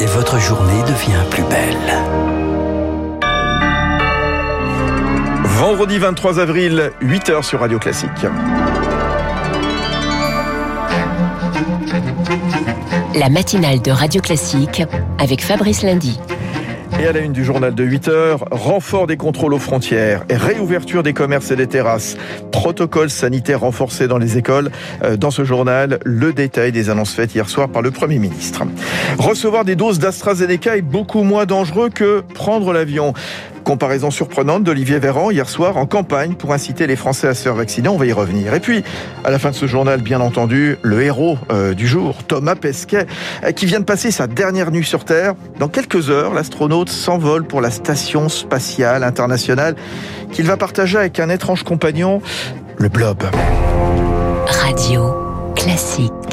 [0.00, 1.76] et votre journée devient plus belle.
[5.44, 8.10] Vendredi 23 avril, 8h sur Radio Classique.
[13.14, 14.82] La matinale de Radio Classique
[15.18, 16.18] avec Fabrice Lundy.
[17.00, 21.04] Et à la une du journal de 8 heures, renfort des contrôles aux frontières réouverture
[21.04, 22.16] des commerces et des terrasses.
[22.50, 24.70] Protocole sanitaire renforcé dans les écoles.
[25.04, 28.62] Euh, dans ce journal, le détail des annonces faites hier soir par le Premier ministre.
[29.18, 33.14] Recevoir des doses d'AstraZeneca est beaucoup moins dangereux que prendre l'avion.
[33.68, 37.54] Comparaison surprenante d'Olivier Véran hier soir en campagne pour inciter les Français à se faire
[37.54, 37.90] vacciner.
[37.90, 38.54] On va y revenir.
[38.54, 38.82] Et puis,
[39.24, 43.06] à la fin de ce journal, bien entendu, le héros euh, du jour, Thomas Pesquet,
[43.44, 45.34] euh, qui vient de passer sa dernière nuit sur Terre.
[45.58, 49.76] Dans quelques heures, l'astronaute s'envole pour la station spatiale internationale
[50.32, 52.22] qu'il va partager avec un étrange compagnon,
[52.78, 53.22] le blob.
[54.46, 55.14] Radio
[55.54, 56.27] classique.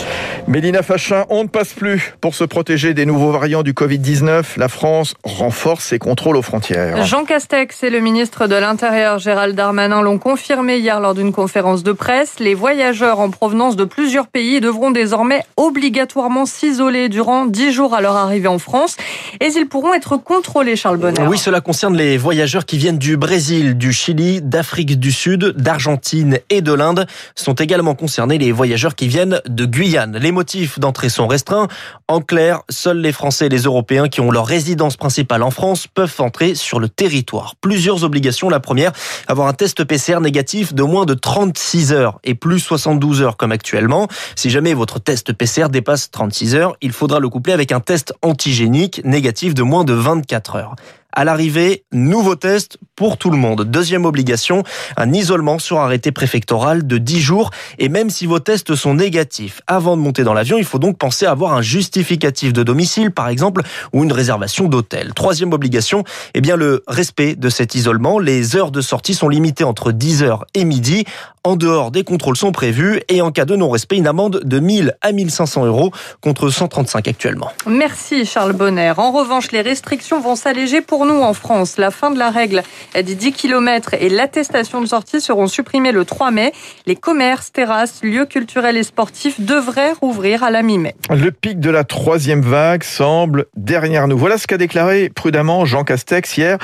[0.48, 2.14] Mélina Fachin, on ne passe plus.
[2.22, 7.04] Pour se protéger des nouveaux variants du Covid-19, la France renforce ses contrôles aux frontières.
[7.04, 11.82] Jean Castex et le ministre de l'Intérieur Gérald Darmanin l'ont confirmé hier lors d'une conférence
[11.82, 12.40] de presse.
[12.40, 18.02] Les voyageurs en provenance de plusieurs pays devront désormais obligatoirement s'isoler durant 10 jours à
[18.02, 18.98] leur arrivée en France
[19.40, 21.28] et ils pourront être contrôlés, Charles Bonner.
[21.28, 26.40] Oui, cela concerne les voyageurs qui viennent du Brésil, du Chili, d'Afrique du Sud, d'Argentine
[26.50, 27.06] et de l'Inde.
[27.36, 30.18] Sont également concernés les voyageurs qui viennent de Guyane.
[30.18, 31.68] Les motifs d'entrée sont restreints.
[32.08, 35.88] En clair, seuls les Français et les Européens qui ont leur résidence principale en France
[35.88, 37.56] peuvent entrer sur le territoire.
[37.60, 38.50] Plusieurs obligations.
[38.50, 38.92] La première,
[39.28, 43.52] avoir un test PCR négatif de moins de 36 heures et plus 72 heures comme
[43.52, 44.08] actuellement.
[44.36, 48.14] Si jamais votre test PCR dépasse 36 heures, il faudra le coupler avec un test
[48.22, 49.25] antigénique négatif
[49.56, 50.76] de moins de 24 heures.
[51.18, 53.64] À l'arrivée, nouveau test pour tout le monde.
[53.64, 54.64] Deuxième obligation,
[54.98, 57.52] un isolement sur arrêté préfectoral de 10 jours.
[57.80, 60.98] Et même si vos tests sont négatifs, avant de monter dans l'avion, il faut donc
[60.98, 63.62] penser à avoir un justificatif de domicile, par exemple,
[63.94, 65.14] ou une réservation d'hôtel.
[65.14, 68.20] Troisième obligation, eh bien, le respect de cet isolement.
[68.20, 71.06] Les heures de sortie sont limitées entre 10h et midi.
[71.46, 74.98] En dehors, des contrôles sont prévus et en cas de non-respect, une amende de 1000
[75.02, 77.52] à 1500 euros contre 135 actuellement.
[77.68, 78.94] Merci Charles Bonner.
[78.98, 81.78] En revanche, les restrictions vont s'alléger pour nous en France.
[81.78, 86.06] La fin de la règle des 10 km et l'attestation de sortie seront supprimés le
[86.06, 86.52] 3 mai.
[86.86, 90.96] Les commerces, terrasses, lieux culturels et sportifs devraient rouvrir à la mi-mai.
[91.10, 94.18] Le pic de la troisième vague semble derrière nous.
[94.18, 96.58] Voilà ce qu'a déclaré prudemment Jean Castex hier.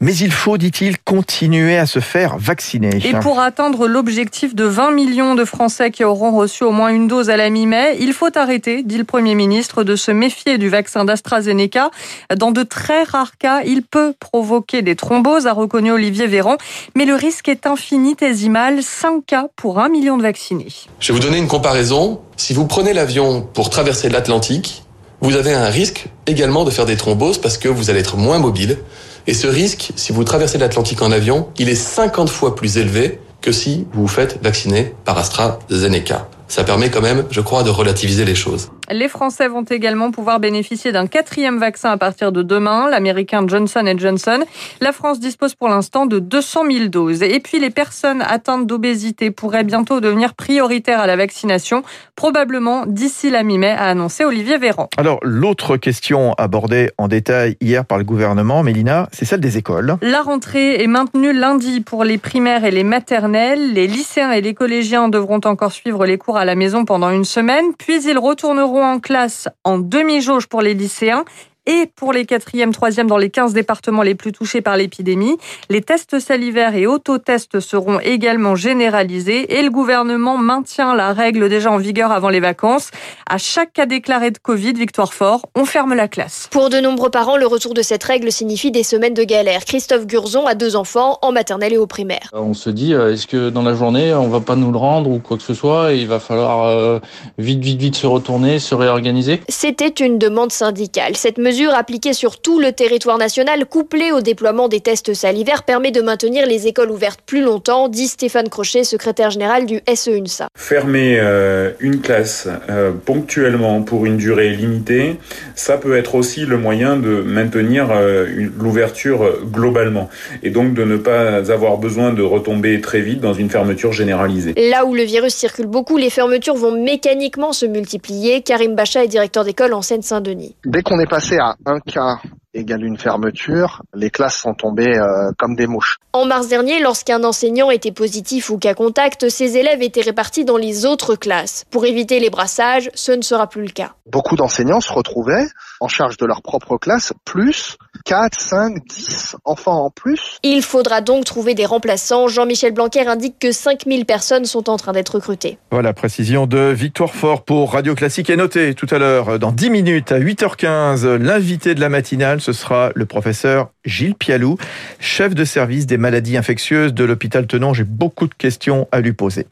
[0.00, 2.90] Mais il faut, dit-il, continuer à se faire vacciner.
[3.02, 7.08] Et pour atteindre l'objectif de 20 millions de Français qui auront reçu au moins une
[7.08, 10.68] dose à la mi-mai, il faut arrêter, dit le Premier ministre, de se méfier du
[10.68, 11.90] vaccin d'AstraZeneca.
[12.36, 16.58] Dans de très rares cas, il peut provoquer des thromboses, a reconnu Olivier Véran.
[16.94, 20.68] Mais le risque est infinitésimal, 5 cas pour 1 million de vaccinés.
[21.00, 22.20] Je vais vous donner une comparaison.
[22.36, 24.82] Si vous prenez l'avion pour traverser l'Atlantique,
[25.22, 28.38] vous avez un risque également de faire des thromboses parce que vous allez être moins
[28.38, 28.76] mobile.
[29.26, 33.20] Et ce risque, si vous traversez l'Atlantique en avion, il est 50 fois plus élevé
[33.40, 36.28] que si vous vous faites vacciner par AstraZeneca.
[36.48, 38.70] Ça permet quand même, je crois, de relativiser les choses.
[38.88, 43.92] Les Français vont également pouvoir bénéficier d'un quatrième vaccin à partir de demain, l'américain Johnson
[43.96, 44.44] Johnson.
[44.80, 47.22] La France dispose pour l'instant de 200 000 doses.
[47.22, 51.82] Et puis les personnes atteintes d'obésité pourraient bientôt devenir prioritaires à la vaccination,
[52.14, 54.88] probablement d'ici la mi-mai, a annoncé Olivier Véran.
[54.96, 59.96] Alors l'autre question abordée en détail hier par le gouvernement, Mélina, c'est celle des écoles.
[60.00, 63.72] La rentrée est maintenue lundi pour les primaires et les maternelles.
[63.72, 67.24] Les lycéens et les collégiens devront encore suivre les cours à la maison pendant une
[67.24, 71.24] semaine, puis ils retourneront en classe en demi-jauge pour les lycéens
[71.66, 75.36] et pour les quatrièmes, troisièmes dans les 15 départements les plus touchés par l'épidémie.
[75.68, 81.70] Les tests salivaires et autotests seront également généralisés et le gouvernement maintient la règle déjà
[81.72, 82.90] en vigueur avant les vacances.
[83.28, 86.48] À chaque cas déclaré de Covid, Victoire Fort, on ferme la classe.
[86.50, 89.64] Pour de nombreux parents, le retour de cette règle signifie des semaines de galère.
[89.64, 92.30] Christophe Gurzon a deux enfants en maternelle et au primaire.
[92.32, 95.10] On se dit, euh, est-ce que dans la journée, on va pas nous le rendre
[95.10, 97.00] ou quoi que ce soit et il va falloir euh,
[97.38, 99.40] vite, vite, vite se retourner, se réorganiser?
[99.48, 101.16] C'était une demande syndicale.
[101.16, 105.62] Cette mesure mesure appliquée sur tout le territoire national, couplée au déploiement des tests salivaires,
[105.62, 110.48] permet de maintenir les écoles ouvertes plus longtemps, dit Stéphane Crochet, secrétaire général du SE-UNSA.
[110.54, 115.16] Fermer euh, une classe euh, ponctuellement pour une durée limitée,
[115.54, 118.26] ça peut être aussi le moyen de maintenir euh,
[118.58, 120.10] l'ouverture globalement
[120.42, 124.52] et donc de ne pas avoir besoin de retomber très vite dans une fermeture généralisée.
[124.70, 128.42] Là où le virus circule beaucoup, les fermetures vont mécaniquement se multiplier.
[128.42, 130.54] Karim Bacha est directeur d'école en Seine-Saint-Denis.
[130.66, 135.30] Dès qu'on est passé à un cas égale une fermeture, les classes sont tombées euh,
[135.38, 135.98] comme des mouches.
[136.12, 140.56] En mars dernier, lorsqu'un enseignant était positif ou cas contact, ses élèves étaient répartis dans
[140.56, 141.64] les autres classes.
[141.70, 143.92] Pour éviter les brassages, ce ne sera plus le cas.
[144.10, 145.46] Beaucoup d'enseignants se retrouvaient
[145.80, 150.38] en charge de leur propre classe, plus 4, 5, 10 enfants en plus.
[150.42, 152.28] Il faudra donc trouver des remplaçants.
[152.28, 155.58] Jean-Michel Blanquer indique que 5000 personnes sont en train d'être recrutées.
[155.70, 158.30] Voilà, précision de Victoire Fort pour Radio Classique.
[158.30, 162.52] Et notez tout à l'heure, dans 10 minutes, à 8h15, l'invité de la matinale, ce
[162.52, 164.56] sera le professeur Gilles Pialou,
[165.00, 167.74] chef de service des maladies infectieuses de l'hôpital Tenon.
[167.74, 169.48] J'ai beaucoup de questions à lui poser.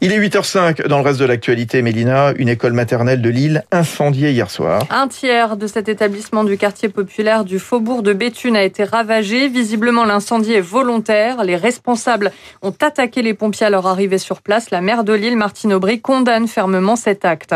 [0.00, 2.32] Il est 8h05 dans le reste de l'actualité, Mélina.
[2.36, 4.86] Une école maternelle de Lille incendiée hier soir.
[4.88, 9.48] Un tiers de cet établissement du quartier populaire du Faubourg de Béthune a été ravagé.
[9.48, 11.44] Visiblement, l'incendie est volontaire.
[11.44, 14.70] Les responsables ont attaqué les pompiers à leur arrivée sur place.
[14.70, 17.54] La maire de Lille, Martine Aubry, condamne fermement cet acte.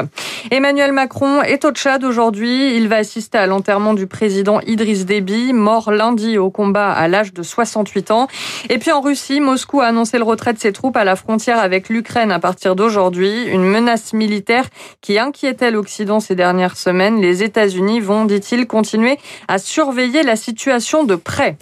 [0.50, 2.77] Emmanuel Macron est au Tchad aujourd'hui.
[2.77, 7.32] Il va assister à l'enterrement du président Idriss Déby, mort lundi au combat à l'âge
[7.32, 8.29] de 68 ans.
[8.69, 11.58] Et puis en Russie, Moscou a annoncé le retrait de ses troupes à la frontière
[11.58, 13.44] avec l'Ukraine à partir d'aujourd'hui.
[13.46, 14.69] Une menace militaire
[15.00, 17.20] qui inquiétait l'Occident ces dernières semaines.
[17.20, 19.19] Les États-Unis vont, dit-il, continuer
[19.49, 21.56] à surveiller la situation de près.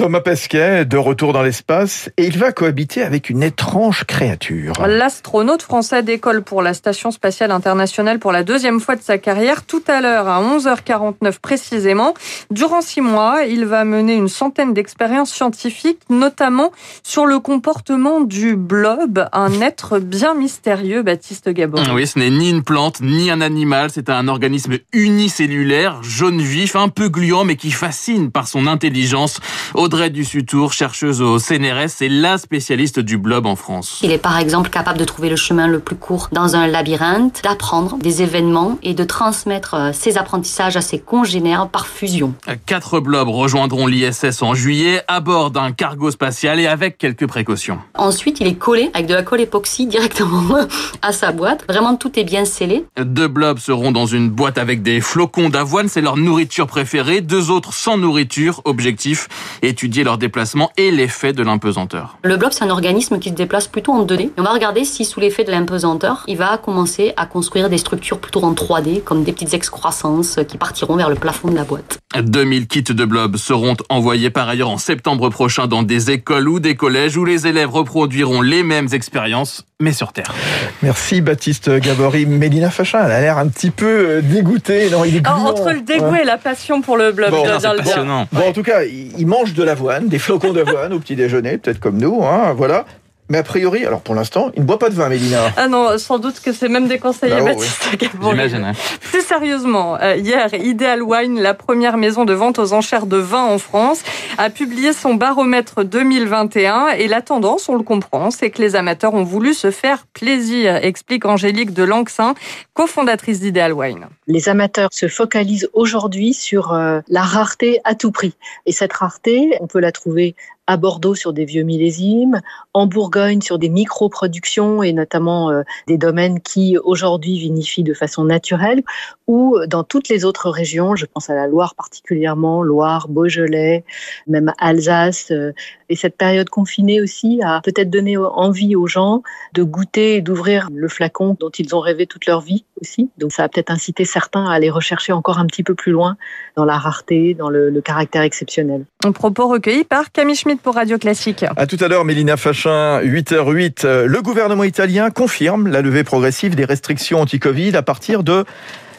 [0.00, 4.72] Thomas Pesquet, de retour dans l'espace, et il va cohabiter avec une étrange créature.
[4.86, 9.66] L'astronaute français décolle pour la Station spatiale internationale pour la deuxième fois de sa carrière,
[9.66, 12.14] tout à l'heure à 11h49 précisément.
[12.50, 18.56] Durant six mois, il va mener une centaine d'expériences scientifiques, notamment sur le comportement du
[18.56, 21.82] blob, un être bien mystérieux, Baptiste Gabon.
[21.92, 26.74] Oui, ce n'est ni une plante, ni un animal, c'est un organisme unicellulaire, jaune vif,
[26.74, 29.40] un peu gluant, mais qui fascine par son intelligence.
[29.90, 33.98] Audrey Dussutour, chercheuse au CNRS, c'est la spécialiste du blob en France.
[34.04, 37.40] Il est par exemple capable de trouver le chemin le plus court dans un labyrinthe,
[37.42, 42.34] d'apprendre des événements et de transmettre euh, ses apprentissages à ses congénères par fusion.
[42.66, 47.80] Quatre blobs rejoindront l'ISS en juillet à bord d'un cargo spatial et avec quelques précautions.
[47.94, 50.68] Ensuite, il est collé avec de la colle époxy directement
[51.02, 51.64] à sa boîte.
[51.68, 52.84] Vraiment, tout est bien scellé.
[52.96, 57.22] Deux blobs seront dans une boîte avec des flocons d'avoine, c'est leur nourriture préférée.
[57.22, 59.26] Deux autres sans nourriture, objectif
[59.62, 62.18] étudier leur déplacement et l'effet de l'impesanteur.
[62.22, 64.30] Le blob, c'est un organisme qui se déplace plutôt en 2D.
[64.38, 68.18] on va regarder si sous l'effet de l'impesanteur, il va commencer à construire des structures
[68.18, 71.98] plutôt en 3D, comme des petites excroissances qui partiront vers le plafond de la boîte.
[72.18, 76.58] 2000 kits de blob seront envoyés par ailleurs en septembre prochain dans des écoles ou
[76.58, 80.34] des collèges où les élèves reproduiront les mêmes expériences, mais sur Terre.
[80.82, 82.26] Merci Baptiste Gabory.
[82.26, 84.90] Mélina Fachin, elle a l'air un petit peu euh, dégoûtée.
[84.90, 88.26] Non, il est Entre le dégoût et la passion pour le blob, bon, c'est passionnant.
[88.32, 91.80] Bon, en tout cas, il mange de l'avoine, des flocons d'avoine au petit déjeuner, peut-être
[91.80, 92.22] comme nous.
[92.24, 92.86] Hein, voilà.
[93.30, 95.52] Mais a priori, alors pour l'instant, il ne boit pas de vin, Mélina.
[95.56, 97.88] Ah non, sans doute que c'est même déconseillé, bah, Baptiste.
[98.20, 98.72] J'imagine.
[99.00, 103.44] Plus sérieusement, euh, hier, Ideal Wine, la première maison de vente aux enchères de vin
[103.44, 104.02] en France,
[104.36, 109.14] a publié son baromètre 2021 et la tendance, on le comprend, c'est que les amateurs
[109.14, 112.34] ont voulu se faire plaisir, explique Angélique de Lanxin,
[112.74, 114.06] cofondatrice d'Ideal Wine.
[114.26, 118.34] Les amateurs se focalisent aujourd'hui sur euh, la rareté à tout prix.
[118.66, 120.34] Et cette rareté, on peut la trouver
[120.70, 122.40] à Bordeaux sur des vieux millésimes,
[122.74, 128.22] en Bourgogne sur des micro-productions et notamment euh, des domaines qui aujourd'hui vinifient de façon
[128.22, 128.84] naturelle,
[129.26, 133.84] ou dans toutes les autres régions, je pense à la Loire particulièrement, Loire, Beaujolais,
[134.28, 135.32] même Alsace.
[135.32, 135.52] Euh,
[135.88, 139.24] et cette période confinée aussi a peut-être donné envie aux gens
[139.54, 143.10] de goûter et d'ouvrir le flacon dont ils ont rêvé toute leur vie aussi.
[143.18, 146.16] Donc ça a peut-être incité certains à aller rechercher encore un petit peu plus loin
[146.54, 148.84] dans la rareté, dans le, le caractère exceptionnel.
[149.02, 151.44] Un propos recueilli par Camille Schmidt pour Radio Classique.
[151.56, 153.86] À tout à l'heure, Mélina Fachin, 8h08.
[154.04, 158.44] Le gouvernement italien confirme la levée progressive des restrictions anti-Covid à partir de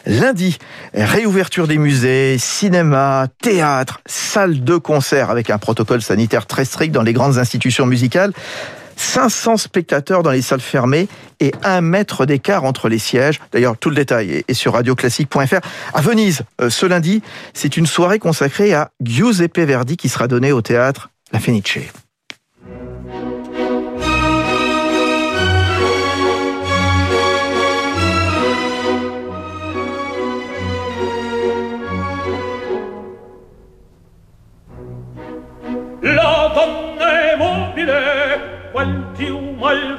[0.04, 0.58] lundi.
[0.92, 7.02] Réouverture des musées, cinéma, théâtre, salles de concert avec un protocole sanitaire très strict dans
[7.02, 8.32] les grandes institutions musicales.
[8.96, 11.08] 500 spectateurs dans les salles fermées
[11.40, 13.40] et un mètre d'écart entre les sièges.
[13.52, 15.60] D'ailleurs, tout le détail est sur radioclassique.fr.
[15.94, 17.22] À Venise, euh, ce lundi,
[17.54, 22.01] c'est une soirée consacrée à Giuseppe Verdi qui sera donnée au théâtre La Fenice.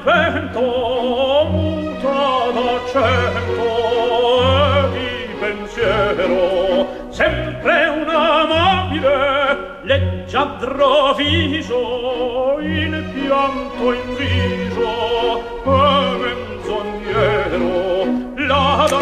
[0.04, 3.68] vento muta d'accento
[4.94, 17.83] e di pensiero sempre un amabile leggiadro viso in pianto in viso e menzognero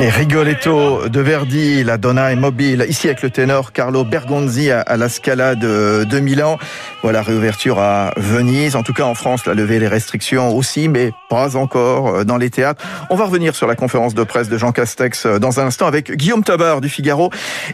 [0.01, 4.97] Et Rigoletto de Verdi, la Donna est mobile, ici avec le ténor Carlo Bergonzi à,
[4.97, 6.57] la Scala de, Milan.
[7.03, 8.75] Voilà, réouverture à Venise.
[8.75, 12.37] En tout cas, en France, la levée des restrictions aussi, mais pas encore euh, dans
[12.37, 12.83] les théâtres.
[13.11, 15.85] On va revenir sur la conférence de presse de Jean Castex euh, dans un instant
[15.85, 17.29] avec Guillaume Tabar du Figaro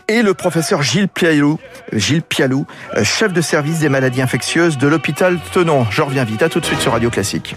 [0.09, 1.59] et le professeur Gilles Pialou,
[1.93, 2.65] Gilles Pialou,
[2.97, 5.87] euh, chef de service des maladies infectieuses de l'hôpital Tenon.
[5.91, 6.43] Je reviens vite.
[6.43, 7.55] À tout de suite sur Radio Classique.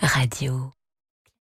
[0.00, 0.72] Radio.